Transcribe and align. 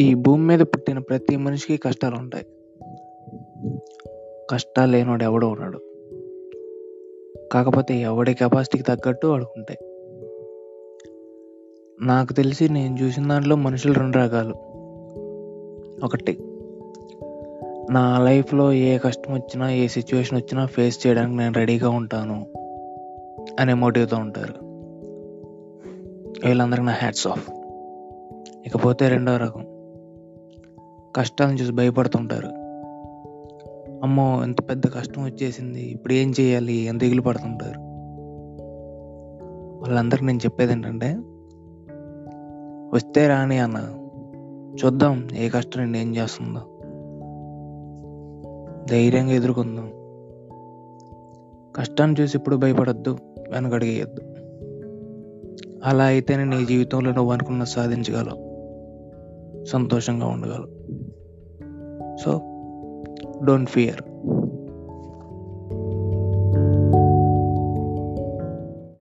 ఈ 0.00 0.14
భూమి 0.14 0.46
మీద 0.46 0.60
పుట్టిన 0.60 0.98
ప్రతి 0.98 1.36
మనిషికి 1.36 1.76
కష్టాలు 1.76 2.16
ఉంటాయి 2.16 2.46
కష్టాలు 4.50 4.92
లేనోడు 4.92 5.24
ఎవడో 5.24 5.48
ఉన్నాడు 5.48 5.80
కాకపోతే 7.52 7.94
ఎవడి 8.00 8.34
కెపాసిటీకి 8.34 8.84
తగ్గట్టు 8.84 9.26
వాడుకుంటాయి 9.26 9.78
నాకు 12.02 12.32
తెలిసి 12.32 12.68
నేను 12.68 12.98
చూసిన 12.98 13.28
దాంట్లో 13.28 13.56
మనుషులు 13.56 13.92
రెండు 13.92 14.18
రకాలు. 14.18 14.54
ఒకటి 16.04 16.38
నా 17.90 18.18
లైఫ్‌లో 18.24 18.72
ఏ 18.72 18.98
కష్టం 18.98 19.34
వచ్చినా, 19.34 19.70
ఏ 19.70 19.88
సిచ్యువేషన్ 19.88 20.38
వచ్చినా 20.38 20.66
ఫేస్ 20.66 21.06
చేయడానికి 21.06 21.36
నేను 21.36 21.54
రెడీగా 21.54 21.88
ఉంటాను. 21.88 22.46
అనే 23.60 23.74
మోటివ్‌తో 23.74 24.16
ఉంటారు. 24.16 24.54
వీళ్ళందరికీ 26.46 26.86
నా 26.86 26.92
హ్యాట్స్ 26.92 27.26
ఆఫ్. 27.26 27.50
ఇకపోతే 28.66 29.08
రెండో 29.08 29.36
రకం. 29.36 29.73
కష్టాలను 31.16 31.54
చూసి 31.54 31.72
భయపడుతుంటారు. 31.72 32.46
అమ్మో! 34.02 34.44
ఇంత 34.44 34.70
పెద్ద 34.70 34.86
కష్టం 34.86 35.24
వచ్చేసింది. 35.24 35.82
ఇప్పుడు 35.82 36.12
ఏం 36.12 36.32
చేయాలి? 36.40 36.72
ఎంత 36.72 37.00
దిగులు 37.00 37.22
పడుతుంటారు. 37.22 37.80
వాళ్ళందరికీ 39.80 40.24
నేను 40.24 40.38
చెప్పేది 40.38 40.72
ఏంటంటే 40.72 41.18
వస్తే 42.94 43.28
రాని 43.28 43.58
అన్న. 43.58 43.76
చూద్దాం 44.84 45.28
ఏ 45.36 45.48
కష్టం 45.48 45.80
నిన్నేం 45.80 46.16
చేస్తుందో. 46.16 46.60
ధైర్యంగా 48.90 49.32
ఎదుర్కొందాం. 49.32 49.90
కష్టాన్ని 51.76 52.22
చూసి 52.22 52.38
ఇప్పుడు 52.38 52.56
భయపడొద్దు. 52.56 53.18
వెనకడిగేయద్దు 53.50 54.22
అలా 55.84 56.04
అయితేనే 56.04 56.44
నీ 56.44 56.66
జీవితంలో 56.66 57.12
నువ్వు 57.12 57.32
అనుకున్న 57.32 57.64
సాధించగలవు. 57.64 58.53
సంతోషంగా 59.64 60.26
ఉండగలవు. 60.26 60.68
So, 62.16 62.40
don't 63.44 63.70
fear. 63.70 64.02